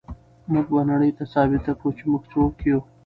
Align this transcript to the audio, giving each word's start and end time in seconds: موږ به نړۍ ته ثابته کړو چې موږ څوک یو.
موږ 0.51 0.65
به 0.73 0.81
نړۍ 0.91 1.11
ته 1.17 1.23
ثابته 1.33 1.71
کړو 1.79 1.89
چې 1.97 2.03
موږ 2.11 2.23
څوک 2.31 2.55
یو. 2.69 2.79